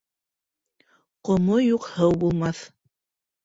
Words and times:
Ҡомо 1.31 1.59
юҡ 1.67 1.87
һыу 1.99 2.19
булмаҫ 2.27 2.67